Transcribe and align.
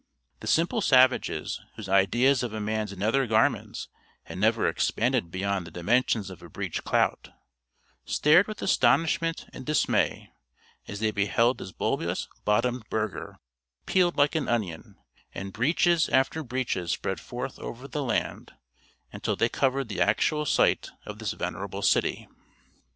The 0.39 0.47
simple 0.47 0.81
savages, 0.81 1.61
whose 1.75 1.87
ideas 1.87 2.41
of 2.41 2.53
a 2.53 2.59
man's 2.59 2.97
nether 2.97 3.27
garments 3.27 3.87
had 4.23 4.39
never 4.39 4.67
expanded 4.67 5.29
beyond 5.29 5.67
the 5.67 5.69
dimensions 5.69 6.31
of 6.31 6.41
a 6.41 6.49
breech 6.49 6.83
clout, 6.83 7.29
stared 8.03 8.47
with 8.47 8.63
astonishment 8.63 9.45
and 9.53 9.63
dismay 9.63 10.31
as 10.87 11.01
they 11.01 11.11
beheld 11.11 11.59
this 11.59 11.71
bulbous 11.71 12.27
bottomed 12.45 12.89
burgher 12.89 13.37
peeled 13.85 14.17
like 14.17 14.33
an 14.33 14.47
onion, 14.47 14.95
and 15.35 15.53
breeches 15.53 16.09
after 16.09 16.41
breeches 16.41 16.89
spread 16.89 17.19
forth 17.19 17.59
over 17.59 17.87
the 17.87 18.01
land 18.01 18.53
until 19.13 19.35
they 19.35 19.49
covered 19.49 19.87
the 19.87 20.01
actual 20.01 20.47
site 20.47 20.89
of 21.05 21.19
this 21.19 21.33
venerable 21.33 21.83
city. 21.83 22.27